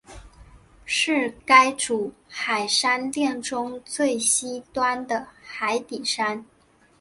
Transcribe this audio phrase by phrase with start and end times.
[0.83, 6.43] 是该组海山炼中最西端的海底山。